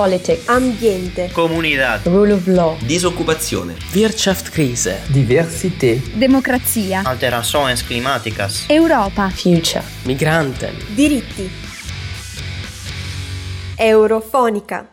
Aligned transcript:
Politics, 0.00 0.48
ambiente, 0.48 1.28
comunità, 1.30 2.00
rule 2.04 2.32
of 2.32 2.46
law, 2.46 2.74
disoccupazione, 2.80 3.76
Wirtschaftskrise, 3.92 5.02
Diversität, 5.08 6.16
democrazia, 6.16 7.02
alterações 7.04 7.82
climáticas, 7.82 8.64
Europa, 8.68 9.28
future, 9.28 9.84
Migranten, 10.04 10.74
diritti. 10.94 11.50
Eurofonica. 13.76 14.90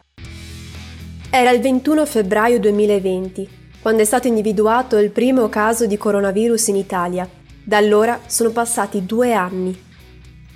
Era 1.30 1.52
il 1.52 1.62
21 1.62 2.06
febbraio 2.06 2.60
2020, 2.60 3.48
quando 3.82 4.02
è 4.02 4.06
stato 4.06 4.28
individuato 4.28 4.98
il 4.98 5.12
primo 5.12 5.48
caso 5.48 5.86
di 5.86 5.96
coronavirus 5.96 6.68
in 6.68 6.76
Italia. 6.76 7.30
Da 7.64 7.78
allora 7.78 8.20
sono 8.26 8.50
passati 8.50 9.06
due 9.06 9.34
anni. 9.34 9.86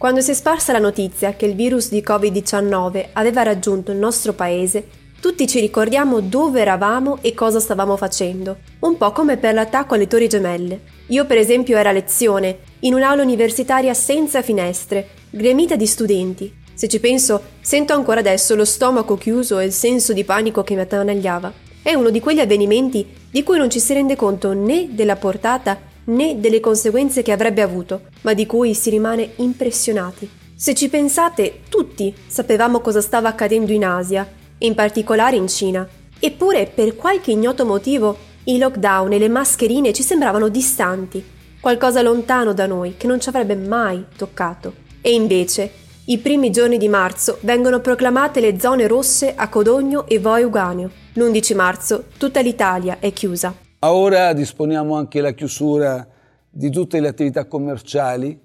Quando 0.01 0.21
si 0.21 0.31
è 0.31 0.33
sparsa 0.33 0.71
la 0.71 0.79
notizia 0.79 1.35
che 1.35 1.45
il 1.45 1.53
virus 1.53 1.89
di 1.89 2.01
Covid-19 2.01 3.09
aveva 3.13 3.43
raggiunto 3.43 3.91
il 3.91 3.99
nostro 3.99 4.33
paese, 4.33 4.87
tutti 5.21 5.45
ci 5.45 5.59
ricordiamo 5.59 6.21
dove 6.21 6.59
eravamo 6.59 7.19
e 7.21 7.35
cosa 7.35 7.59
stavamo 7.59 7.95
facendo, 7.97 8.57
un 8.79 8.97
po' 8.97 9.11
come 9.11 9.37
per 9.37 9.53
l'attacco 9.53 9.93
alle 9.93 10.07
torri 10.07 10.27
gemelle. 10.27 10.79
Io 11.09 11.25
per 11.27 11.37
esempio 11.37 11.77
ero 11.77 11.89
a 11.89 11.91
lezione, 11.91 12.57
in 12.79 12.95
un'aula 12.95 13.21
universitaria 13.21 13.93
senza 13.93 14.41
finestre, 14.41 15.07
gremita 15.29 15.75
di 15.75 15.85
studenti. 15.85 16.51
Se 16.73 16.87
ci 16.87 16.99
penso, 16.99 17.39
sento 17.61 17.93
ancora 17.93 18.21
adesso 18.21 18.55
lo 18.55 18.65
stomaco 18.65 19.15
chiuso 19.17 19.59
e 19.59 19.65
il 19.65 19.71
senso 19.71 20.13
di 20.13 20.23
panico 20.23 20.63
che 20.63 20.73
mi 20.73 20.81
attanagliava. 20.81 21.53
È 21.83 21.93
uno 21.93 22.09
di 22.09 22.19
quegli 22.19 22.39
avvenimenti 22.39 23.05
di 23.29 23.43
cui 23.43 23.59
non 23.59 23.69
ci 23.69 23.79
si 23.79 23.93
rende 23.93 24.15
conto 24.15 24.53
né 24.53 24.87
della 24.89 25.15
portata 25.15 25.89
né 26.05 26.39
delle 26.39 26.59
conseguenze 26.59 27.21
che 27.21 27.31
avrebbe 27.31 27.61
avuto, 27.61 28.01
ma 28.21 28.33
di 28.33 28.45
cui 28.45 28.73
si 28.73 28.89
rimane 28.89 29.31
impressionati. 29.37 30.29
Se 30.55 30.73
ci 30.75 30.89
pensate, 30.89 31.61
tutti 31.69 32.13
sapevamo 32.27 32.81
cosa 32.81 33.01
stava 33.01 33.29
accadendo 33.29 33.71
in 33.71 33.83
Asia, 33.83 34.29
in 34.59 34.75
particolare 34.75 35.35
in 35.35 35.47
Cina. 35.47 35.87
Eppure, 36.19 36.67
per 36.67 36.95
qualche 36.95 37.31
ignoto 37.31 37.65
motivo, 37.65 38.17
i 38.45 38.57
lockdown 38.57 39.13
e 39.13 39.19
le 39.19 39.29
mascherine 39.29 39.93
ci 39.93 40.03
sembravano 40.03 40.49
distanti, 40.49 41.23
qualcosa 41.59 42.01
lontano 42.01 42.53
da 42.53 42.65
noi 42.65 42.95
che 42.97 43.07
non 43.07 43.19
ci 43.19 43.29
avrebbe 43.29 43.55
mai 43.55 44.05
toccato. 44.15 44.73
E 45.01 45.13
invece, 45.13 45.71
i 46.05 46.17
primi 46.17 46.51
giorni 46.51 46.77
di 46.77 46.87
marzo 46.87 47.37
vengono 47.41 47.79
proclamate 47.79 48.39
le 48.39 48.59
zone 48.59 48.87
rosse 48.87 49.33
a 49.35 49.47
Codogno 49.49 50.07
e 50.07 50.19
Voi 50.19 50.43
Uganeo. 50.43 50.89
L'11 51.13 51.55
marzo 51.55 52.03
tutta 52.17 52.39
l'Italia 52.39 52.97
è 52.99 53.13
chiusa. 53.13 53.70
Ora 53.83 54.33
disponiamo 54.33 54.95
anche 54.95 55.21
la 55.21 55.31
chiusura 55.31 56.07
di 56.47 56.69
tutte 56.69 56.99
le 56.99 57.07
attività 57.07 57.45
commerciali, 57.45 58.39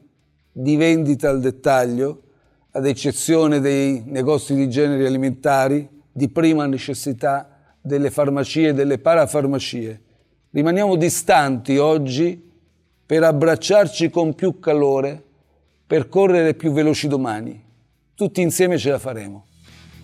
di 0.50 0.76
vendita 0.76 1.28
al 1.28 1.40
dettaglio, 1.40 2.22
ad 2.70 2.86
eccezione 2.86 3.60
dei 3.60 4.02
negozi 4.06 4.54
di 4.54 4.70
generi 4.70 5.04
alimentari, 5.04 5.86
di 6.10 6.30
prima 6.30 6.64
necessità, 6.64 7.50
delle 7.82 8.10
farmacie 8.10 8.68
e 8.68 8.72
delle 8.72 8.96
parafarmacie. 8.96 10.00
Rimaniamo 10.52 10.96
distanti 10.96 11.76
oggi 11.76 12.42
per 13.04 13.22
abbracciarci 13.22 14.08
con 14.08 14.34
più 14.34 14.58
calore, 14.58 15.22
per 15.86 16.08
correre 16.08 16.54
più 16.54 16.72
veloci 16.72 17.08
domani. 17.08 17.62
Tutti 18.14 18.40
insieme 18.40 18.78
ce 18.78 18.88
la 18.88 18.98
faremo. 18.98 19.44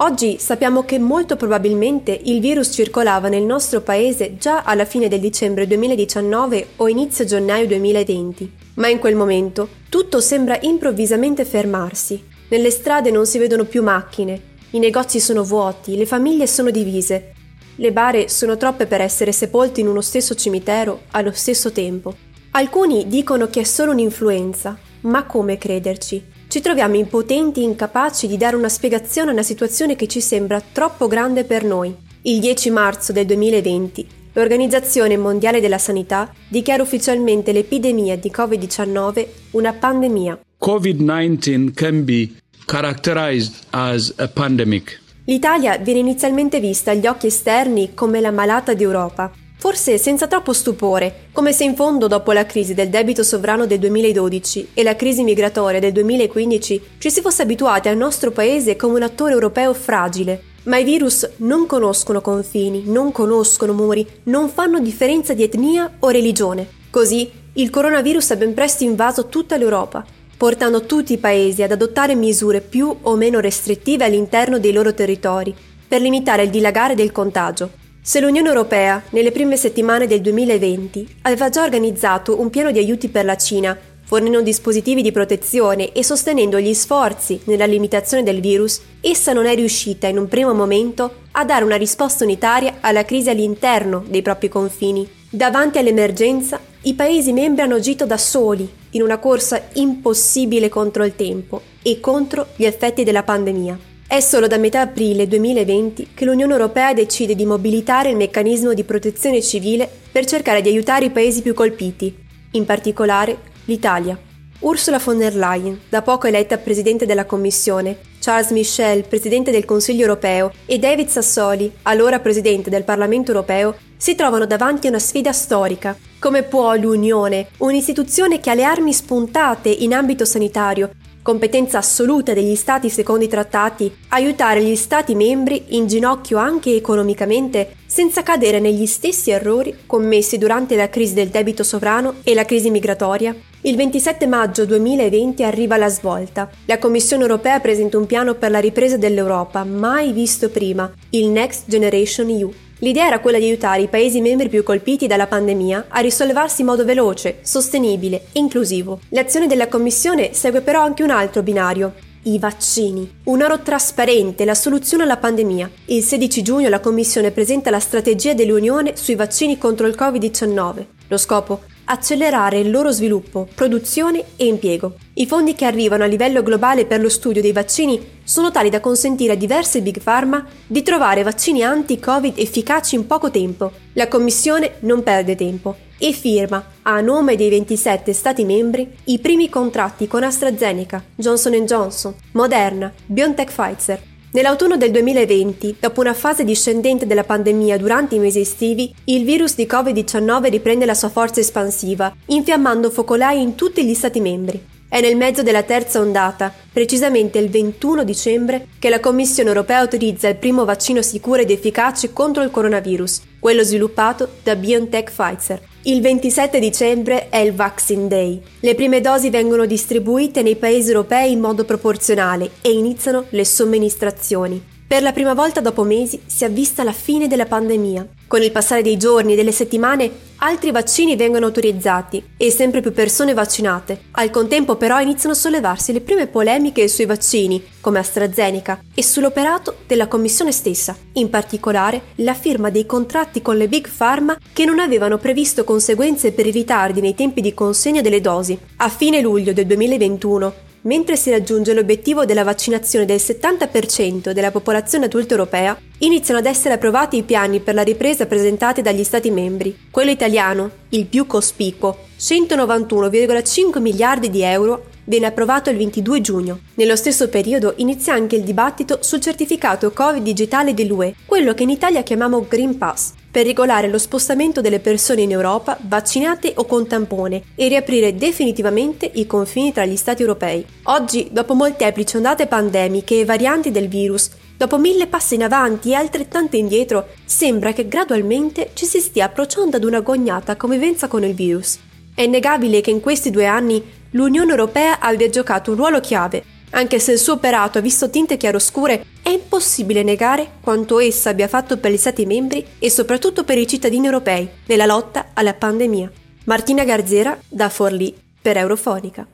Oggi 0.02 0.36
sappiamo 0.40 0.84
che 0.84 0.98
molto 0.98 1.36
probabilmente 1.36 2.18
il 2.24 2.40
virus 2.40 2.70
circolava 2.72 3.28
nel 3.28 3.44
nostro 3.44 3.82
paese 3.82 4.36
già 4.36 4.62
alla 4.62 4.84
fine 4.84 5.06
del 5.06 5.20
dicembre 5.20 5.64
2019 5.68 6.70
o 6.78 6.88
inizio 6.88 7.24
gennaio 7.24 7.68
2020, 7.68 8.52
ma 8.74 8.88
in 8.88 8.98
quel 8.98 9.14
momento 9.14 9.68
tutto 9.88 10.20
sembra 10.20 10.58
improvvisamente 10.62 11.44
fermarsi. 11.44 12.20
Nelle 12.48 12.70
strade 12.72 13.12
non 13.12 13.26
si 13.26 13.38
vedono 13.38 13.64
più 13.64 13.84
macchine, 13.84 14.40
i 14.70 14.80
negozi 14.80 15.20
sono 15.20 15.44
vuoti, 15.44 15.96
le 15.96 16.06
famiglie 16.06 16.48
sono 16.48 16.70
divise, 16.70 17.34
le 17.76 17.92
bare 17.92 18.28
sono 18.28 18.56
troppe 18.56 18.86
per 18.86 19.00
essere 19.00 19.30
sepolte 19.30 19.78
in 19.78 19.86
uno 19.86 20.00
stesso 20.00 20.34
cimitero 20.34 21.02
allo 21.12 21.30
stesso 21.30 21.70
tempo. 21.70 22.12
Alcuni 22.50 23.06
dicono 23.06 23.46
che 23.46 23.60
è 23.60 23.64
solo 23.64 23.92
un'influenza, 23.92 24.76
ma 25.02 25.26
come 25.26 25.58
crederci? 25.58 26.31
Ci 26.52 26.60
troviamo 26.60 26.96
impotenti 26.96 27.60
e 27.60 27.62
incapaci 27.62 28.26
di 28.26 28.36
dare 28.36 28.56
una 28.56 28.68
spiegazione 28.68 29.30
a 29.30 29.32
una 29.32 29.42
situazione 29.42 29.96
che 29.96 30.06
ci 30.06 30.20
sembra 30.20 30.60
troppo 30.60 31.06
grande 31.06 31.44
per 31.44 31.64
noi. 31.64 31.96
Il 32.24 32.40
10 32.40 32.68
marzo 32.68 33.10
del 33.10 33.24
2020 33.24 34.06
l'Organizzazione 34.34 35.16
Mondiale 35.16 35.62
della 35.62 35.78
Sanità 35.78 36.30
dichiara 36.48 36.82
ufficialmente 36.82 37.52
l'epidemia 37.52 38.18
di 38.18 38.30
Covid-19 38.30 39.26
una 39.52 39.72
pandemia. 39.72 40.40
COVID-19 40.62 41.72
can 41.72 42.04
be 42.04 42.30
characterized 42.66 43.54
as 43.70 44.12
a 44.18 44.28
pandemic. 44.28 45.00
L'Italia 45.24 45.78
viene 45.78 46.00
inizialmente 46.00 46.60
vista 46.60 46.90
agli 46.90 47.06
occhi 47.06 47.28
esterni 47.28 47.94
come 47.94 48.20
la 48.20 48.30
malata 48.30 48.74
d'Europa, 48.74 49.32
forse 49.62 49.96
senza 49.96 50.26
troppo 50.26 50.52
stupore, 50.52 51.28
come 51.30 51.52
se 51.52 51.62
in 51.62 51.76
fondo 51.76 52.08
dopo 52.08 52.32
la 52.32 52.44
crisi 52.46 52.74
del 52.74 52.88
debito 52.88 53.22
sovrano 53.22 53.64
del 53.64 53.78
2012 53.78 54.70
e 54.74 54.82
la 54.82 54.96
crisi 54.96 55.22
migratoria 55.22 55.78
del 55.78 55.92
2015 55.92 56.82
ci 56.98 57.10
si 57.12 57.20
fosse 57.20 57.42
abituati 57.42 57.86
al 57.86 57.96
nostro 57.96 58.32
paese 58.32 58.74
come 58.74 58.96
un 58.96 59.02
attore 59.02 59.34
europeo 59.34 59.72
fragile. 59.72 60.42
Ma 60.64 60.78
i 60.78 60.84
virus 60.84 61.30
non 61.36 61.66
conoscono 61.66 62.20
confini, 62.20 62.82
non 62.86 63.12
conoscono 63.12 63.72
muri, 63.72 64.04
non 64.24 64.48
fanno 64.48 64.80
differenza 64.80 65.32
di 65.32 65.44
etnia 65.44 65.88
o 66.00 66.08
religione. 66.08 66.66
Così 66.90 67.30
il 67.52 67.70
coronavirus 67.70 68.32
ha 68.32 68.36
ben 68.36 68.54
presto 68.54 68.82
invaso 68.82 69.28
tutta 69.28 69.56
l'Europa, 69.56 70.04
portando 70.36 70.86
tutti 70.86 71.12
i 71.12 71.18
paesi 71.18 71.62
ad 71.62 71.70
adottare 71.70 72.16
misure 72.16 72.62
più 72.62 72.92
o 73.02 73.14
meno 73.14 73.38
restrittive 73.38 74.04
all'interno 74.04 74.58
dei 74.58 74.72
loro 74.72 74.92
territori 74.92 75.54
per 75.86 76.00
limitare 76.00 76.42
il 76.42 76.50
dilagare 76.50 76.96
del 76.96 77.12
contagio. 77.12 77.81
Se 78.04 78.18
l'Unione 78.18 78.48
Europea, 78.48 79.00
nelle 79.10 79.30
prime 79.30 79.56
settimane 79.56 80.08
del 80.08 80.20
2020, 80.22 81.18
aveva 81.22 81.50
già 81.50 81.62
organizzato 81.62 82.40
un 82.40 82.50
piano 82.50 82.72
di 82.72 82.80
aiuti 82.80 83.08
per 83.08 83.24
la 83.24 83.36
Cina, 83.36 83.78
fornendo 84.02 84.42
dispositivi 84.42 85.02
di 85.02 85.12
protezione 85.12 85.92
e 85.92 86.02
sostenendo 86.02 86.58
gli 86.58 86.74
sforzi 86.74 87.40
nella 87.44 87.64
limitazione 87.64 88.24
del 88.24 88.40
virus, 88.40 88.80
essa 89.00 89.32
non 89.32 89.46
è 89.46 89.54
riuscita 89.54 90.08
in 90.08 90.18
un 90.18 90.26
primo 90.26 90.52
momento 90.52 91.18
a 91.30 91.44
dare 91.44 91.62
una 91.64 91.76
risposta 91.76 92.24
unitaria 92.24 92.78
alla 92.80 93.04
crisi 93.04 93.30
all'interno 93.30 94.02
dei 94.04 94.20
propri 94.20 94.48
confini. 94.48 95.08
Davanti 95.30 95.78
all'emergenza, 95.78 96.58
i 96.82 96.94
Paesi 96.94 97.32
membri 97.32 97.62
hanno 97.62 97.76
agito 97.76 98.04
da 98.04 98.18
soli, 98.18 98.68
in 98.90 99.02
una 99.02 99.18
corsa 99.18 99.68
impossibile 99.74 100.68
contro 100.68 101.04
il 101.04 101.14
tempo 101.14 101.62
e 101.80 102.00
contro 102.00 102.48
gli 102.56 102.64
effetti 102.64 103.04
della 103.04 103.22
pandemia. 103.22 103.90
È 104.12 104.20
solo 104.20 104.46
da 104.46 104.58
metà 104.58 104.82
aprile 104.82 105.26
2020 105.26 106.08
che 106.12 106.26
l'Unione 106.26 106.52
Europea 106.52 106.92
decide 106.92 107.34
di 107.34 107.46
mobilitare 107.46 108.10
il 108.10 108.16
meccanismo 108.16 108.74
di 108.74 108.84
protezione 108.84 109.40
civile 109.40 109.88
per 110.12 110.26
cercare 110.26 110.60
di 110.60 110.68
aiutare 110.68 111.06
i 111.06 111.10
paesi 111.10 111.40
più 111.40 111.54
colpiti, 111.54 112.14
in 112.50 112.66
particolare 112.66 113.38
l'Italia. 113.64 114.18
Ursula 114.58 115.00
von 115.02 115.16
der 115.16 115.34
Leyen, 115.34 115.80
da 115.88 116.02
poco 116.02 116.26
eletta 116.26 116.58
Presidente 116.58 117.06
della 117.06 117.24
Commissione, 117.24 117.96
Charles 118.20 118.50
Michel, 118.50 119.04
Presidente 119.04 119.50
del 119.50 119.64
Consiglio 119.64 120.02
europeo, 120.02 120.52
e 120.66 120.78
David 120.78 121.08
Sassoli, 121.08 121.72
allora 121.84 122.20
Presidente 122.20 122.68
del 122.68 122.84
Parlamento 122.84 123.30
europeo, 123.30 123.74
si 123.96 124.14
trovano 124.14 124.44
davanti 124.44 124.88
a 124.88 124.90
una 124.90 124.98
sfida 124.98 125.32
storica. 125.32 125.96
Come 126.18 126.42
può 126.42 126.74
l'Unione, 126.74 127.46
un'istituzione 127.56 128.40
che 128.40 128.50
ha 128.50 128.54
le 128.54 128.64
armi 128.64 128.92
spuntate 128.92 129.70
in 129.70 129.94
ambito 129.94 130.26
sanitario, 130.26 130.90
competenza 131.22 131.78
assoluta 131.78 132.34
degli 132.34 132.56
Stati 132.56 132.90
secondo 132.90 133.24
i 133.24 133.28
trattati, 133.28 133.90
aiutare 134.08 134.62
gli 134.62 134.76
Stati 134.76 135.14
membri 135.14 135.76
in 135.76 135.86
ginocchio 135.86 136.36
anche 136.36 136.74
economicamente 136.74 137.76
senza 137.86 138.22
cadere 138.22 138.58
negli 138.58 138.86
stessi 138.86 139.30
errori 139.30 139.74
commessi 139.86 140.36
durante 140.36 140.76
la 140.76 140.88
crisi 140.88 141.14
del 141.14 141.28
debito 141.28 141.62
sovrano 141.62 142.16
e 142.22 142.34
la 142.34 142.44
crisi 142.44 142.70
migratoria? 142.70 143.34
Il 143.64 143.76
27 143.76 144.26
maggio 144.26 144.64
2020 144.66 145.44
arriva 145.44 145.76
la 145.76 145.88
svolta. 145.88 146.50
La 146.64 146.78
Commissione 146.78 147.22
europea 147.22 147.60
presenta 147.60 147.96
un 147.96 148.06
piano 148.06 148.34
per 148.34 148.50
la 148.50 148.58
ripresa 148.58 148.96
dell'Europa, 148.96 149.62
mai 149.62 150.12
visto 150.12 150.48
prima, 150.48 150.92
il 151.10 151.28
Next 151.28 151.64
Generation 151.66 152.28
EU. 152.28 152.52
L'idea 152.82 153.06
era 153.06 153.20
quella 153.20 153.38
di 153.38 153.44
aiutare 153.44 153.82
i 153.82 153.86
Paesi 153.86 154.20
membri 154.20 154.48
più 154.48 154.64
colpiti 154.64 155.06
dalla 155.06 155.28
pandemia 155.28 155.86
a 155.88 156.00
risollevarsi 156.00 156.62
in 156.62 156.66
modo 156.66 156.84
veloce, 156.84 157.38
sostenibile 157.42 158.24
e 158.32 158.40
inclusivo. 158.40 158.98
L'azione 159.10 159.46
della 159.46 159.68
Commissione 159.68 160.32
segue 160.32 160.62
però 160.62 160.82
anche 160.82 161.04
un 161.04 161.10
altro 161.10 161.44
binario, 161.44 161.94
i 162.24 162.40
vaccini. 162.40 163.20
Un 163.24 163.40
oro 163.40 163.60
trasparente, 163.60 164.44
la 164.44 164.56
soluzione 164.56 165.04
alla 165.04 165.16
pandemia. 165.16 165.70
Il 165.86 166.02
16 166.02 166.42
giugno 166.42 166.68
la 166.68 166.80
Commissione 166.80 167.30
presenta 167.30 167.70
la 167.70 167.78
strategia 167.78 168.34
dell'Unione 168.34 168.96
sui 168.96 169.14
vaccini 169.14 169.58
contro 169.58 169.86
il 169.86 169.94
Covid-19. 169.96 170.84
Lo 171.06 171.16
scopo? 171.18 171.60
Accelerare 171.92 172.58
il 172.58 172.70
loro 172.70 172.90
sviluppo, 172.90 173.46
produzione 173.54 174.24
e 174.36 174.46
impiego. 174.46 174.94
I 175.14 175.26
fondi 175.26 175.54
che 175.54 175.66
arrivano 175.66 176.04
a 176.04 176.06
livello 176.06 176.42
globale 176.42 176.86
per 176.86 177.02
lo 177.02 177.10
studio 177.10 177.42
dei 177.42 177.52
vaccini 177.52 178.20
sono 178.24 178.50
tali 178.50 178.70
da 178.70 178.80
consentire 178.80 179.34
a 179.34 179.36
diverse 179.36 179.82
big 179.82 180.00
pharma 180.00 180.44
di 180.66 180.82
trovare 180.82 181.22
vaccini 181.22 181.62
anti-Covid 181.62 182.38
efficaci 182.38 182.94
in 182.94 183.06
poco 183.06 183.30
tempo. 183.30 183.72
La 183.92 184.08
Commissione 184.08 184.76
non 184.80 185.02
perde 185.02 185.36
tempo 185.36 185.76
e 185.98 186.12
firma, 186.12 186.64
a 186.82 187.00
nome 187.02 187.36
dei 187.36 187.50
27 187.50 188.12
Stati 188.14 188.44
membri, 188.44 188.90
i 189.04 189.18
primi 189.18 189.50
contratti 189.50 190.08
con 190.08 190.24
AstraZeneca, 190.24 191.04
Johnson 191.14 191.52
Johnson, 191.66 192.14
Moderna, 192.32 192.90
BioNTech 193.06 193.52
Pfizer 193.52 194.10
Nell'autunno 194.34 194.78
del 194.78 194.90
2020, 194.92 195.76
dopo 195.78 196.00
una 196.00 196.14
fase 196.14 196.42
discendente 196.42 197.06
della 197.06 197.22
pandemia 197.22 197.76
durante 197.76 198.14
i 198.14 198.18
mesi 198.18 198.40
estivi, 198.40 198.90
il 199.04 199.24
virus 199.24 199.54
di 199.54 199.66
Covid-19 199.70 200.48
riprende 200.48 200.86
la 200.86 200.94
sua 200.94 201.10
forza 201.10 201.40
espansiva, 201.40 202.10
infiammando 202.26 202.88
focolai 202.88 203.42
in 203.42 203.56
tutti 203.56 203.84
gli 203.84 203.92
Stati 203.92 204.20
membri. 204.20 204.58
È 204.88 205.02
nel 205.02 205.16
mezzo 205.16 205.42
della 205.42 205.64
terza 205.64 206.00
ondata, 206.00 206.50
precisamente 206.72 207.36
il 207.38 207.50
21 207.50 208.04
dicembre, 208.04 208.68
che 208.78 208.88
la 208.88 209.00
Commissione 209.00 209.50
europea 209.50 209.80
autorizza 209.80 210.28
il 210.28 210.36
primo 210.36 210.64
vaccino 210.64 211.02
sicuro 211.02 211.42
ed 211.42 211.50
efficace 211.50 212.14
contro 212.14 212.42
il 212.42 212.50
coronavirus, 212.50 213.20
quello 213.38 213.62
sviluppato 213.62 214.28
da 214.42 214.56
BioNTech 214.56 215.10
Pfizer. 215.10 215.60
Il 215.84 216.00
27 216.00 216.60
dicembre 216.60 217.28
è 217.28 217.38
il 217.38 217.52
Vaccine 217.54 218.06
Day. 218.06 218.40
Le 218.60 218.76
prime 218.76 219.00
dosi 219.00 219.30
vengono 219.30 219.66
distribuite 219.66 220.40
nei 220.40 220.54
paesi 220.54 220.92
europei 220.92 221.32
in 221.32 221.40
modo 221.40 221.64
proporzionale 221.64 222.52
e 222.62 222.70
iniziano 222.70 223.24
le 223.30 223.44
somministrazioni. 223.44 224.71
Per 224.92 225.00
la 225.00 225.12
prima 225.12 225.32
volta 225.32 225.62
dopo 225.62 225.84
mesi 225.84 226.20
si 226.26 226.44
è 226.44 226.50
vista 226.50 226.84
la 226.84 226.92
fine 226.92 227.26
della 227.26 227.46
pandemia. 227.46 228.06
Con 228.26 228.42
il 228.42 228.52
passare 228.52 228.82
dei 228.82 228.98
giorni 228.98 229.32
e 229.32 229.36
delle 229.36 229.50
settimane, 229.50 230.10
altri 230.36 230.70
vaccini 230.70 231.16
vengono 231.16 231.46
autorizzati 231.46 232.22
e 232.36 232.50
sempre 232.50 232.82
più 232.82 232.92
persone 232.92 233.32
vaccinate. 233.32 234.02
Al 234.10 234.28
contempo 234.28 234.76
però 234.76 235.00
iniziano 235.00 235.34
a 235.34 235.38
sollevarsi 235.38 235.94
le 235.94 236.02
prime 236.02 236.26
polemiche 236.26 236.88
sui 236.88 237.06
vaccini, 237.06 237.64
come 237.80 238.00
AstraZeneca, 238.00 238.82
e 238.94 239.02
sull'operato 239.02 239.76
della 239.86 240.08
Commissione 240.08 240.52
stessa, 240.52 240.94
in 241.14 241.30
particolare 241.30 242.02
la 242.16 242.34
firma 242.34 242.68
dei 242.68 242.84
contratti 242.84 243.40
con 243.40 243.56
le 243.56 243.68
Big 243.68 243.88
Pharma 243.88 244.36
che 244.52 244.66
non 244.66 244.78
avevano 244.78 245.16
previsto 245.16 245.64
conseguenze 245.64 246.32
per 246.32 246.44
i 246.44 246.50
ritardi 246.50 247.00
nei 247.00 247.14
tempi 247.14 247.40
di 247.40 247.54
consegna 247.54 248.02
delle 248.02 248.20
dosi. 248.20 248.58
A 248.76 248.90
fine 248.90 249.22
luglio 249.22 249.54
del 249.54 249.64
2021, 249.64 250.70
Mentre 250.84 251.16
si 251.16 251.30
raggiunge 251.30 251.74
l'obiettivo 251.74 252.24
della 252.24 252.42
vaccinazione 252.42 253.04
del 253.04 253.20
70% 253.20 254.32
della 254.32 254.50
popolazione 254.50 255.04
adulta 255.04 255.34
europea, 255.34 255.78
iniziano 255.98 256.40
ad 256.40 256.46
essere 256.46 256.74
approvati 256.74 257.16
i 257.18 257.22
piani 257.22 257.60
per 257.60 257.74
la 257.74 257.82
ripresa 257.82 258.26
presentati 258.26 258.82
dagli 258.82 259.04
Stati 259.04 259.30
membri. 259.30 259.76
Quello 259.92 260.10
italiano, 260.10 260.70
il 260.88 261.06
più 261.06 261.26
cospicuo, 261.28 261.96
191,5 262.18 263.80
miliardi 263.80 264.28
di 264.28 264.42
euro, 264.42 264.86
viene 265.04 265.26
approvato 265.26 265.70
il 265.70 265.76
22 265.76 266.20
giugno. 266.20 266.58
Nello 266.74 266.96
stesso 266.96 267.28
periodo 267.28 267.74
inizia 267.76 268.14
anche 268.14 268.36
il 268.36 268.42
dibattito 268.42 268.98
sul 269.00 269.20
certificato 269.20 269.90
Covid 269.92 270.22
digitale 270.22 270.74
dell'UE, 270.74 271.14
quello 271.26 271.54
che 271.54 271.62
in 271.62 271.70
Italia 271.70 272.02
chiamiamo 272.02 272.46
Green 272.48 272.78
Pass, 272.78 273.12
per 273.30 273.46
regolare 273.46 273.88
lo 273.88 273.98
spostamento 273.98 274.60
delle 274.60 274.78
persone 274.78 275.22
in 275.22 275.30
Europa 275.30 275.78
vaccinate 275.80 276.52
o 276.56 276.66
con 276.66 276.86
tampone 276.86 277.42
e 277.54 277.68
riaprire 277.68 278.14
definitivamente 278.14 279.10
i 279.14 279.26
confini 279.26 279.72
tra 279.72 279.86
gli 279.86 279.96
Stati 279.96 280.20
europei. 280.20 280.64
Oggi, 280.84 281.28
dopo 281.32 281.54
molteplici 281.54 282.16
ondate 282.16 282.46
pandemiche 282.46 283.20
e 283.20 283.24
varianti 283.24 283.70
del 283.70 283.88
virus, 283.88 284.30
dopo 284.56 284.78
mille 284.78 285.06
passi 285.06 285.34
in 285.34 285.42
avanti 285.42 285.90
e 285.90 285.94
altrettante 285.94 286.58
indietro, 286.58 287.08
sembra 287.24 287.72
che 287.72 287.88
gradualmente 287.88 288.70
ci 288.74 288.84
si 288.84 289.00
stia 289.00 289.24
approcciando 289.24 289.78
ad 289.78 289.84
un'agognata 289.84 290.56
convivenza 290.56 291.08
con 291.08 291.24
il 291.24 291.34
virus. 291.34 291.78
È 292.14 292.20
innegabile 292.20 292.82
che 292.82 292.90
in 292.90 293.00
questi 293.00 293.30
due 293.30 293.46
anni 293.46 293.82
l'Unione 294.12 294.50
Europea 294.50 294.98
abbia 294.98 295.28
giocato 295.28 295.72
un 295.72 295.76
ruolo 295.76 296.00
chiave 296.00 296.52
anche 296.74 296.98
se 296.98 297.12
il 297.12 297.18
suo 297.18 297.34
operato 297.34 297.78
ha 297.78 297.80
visto 297.80 298.08
tinte 298.10 298.36
chiaroscure, 298.36 299.04
è 299.22 299.28
impossibile 299.28 300.02
negare 300.02 300.52
quanto 300.60 301.00
essa 301.00 301.30
abbia 301.30 301.48
fatto 301.48 301.76
per 301.78 301.90
gli 301.90 301.96
Stati 301.96 302.24
membri 302.26 302.64
e 302.78 302.90
soprattutto 302.90 303.44
per 303.44 303.58
i 303.58 303.66
cittadini 303.66 304.06
europei 304.06 304.48
nella 304.66 304.86
lotta 304.86 305.28
alla 305.34 305.54
pandemia. 305.54 306.10
Martina 306.44 306.84
Garzera 306.84 307.38
da 307.48 307.68
Forlì 307.68 308.14
per 308.40 308.56
Eurofonica. 308.56 309.26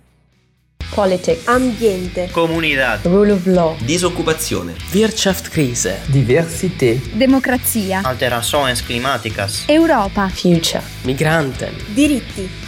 Politics, 0.94 1.46
Ambiente, 1.46 2.28
Comunidad. 2.32 3.06
rule 3.06 3.32
of 3.32 3.46
law, 3.46 3.76
Disoccupazione. 3.84 4.74
Wirtschaftskrise. 4.92 6.00
Diversität. 6.06 7.12
Democrazia. 7.12 8.00
Alterações 8.02 8.82
climáticas. 8.82 9.64
Europa. 9.68 10.28
future. 10.28 10.82
Migranten. 11.04 11.72
diritti. 11.94 12.67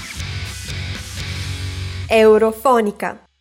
Eurofonica. 2.10 3.29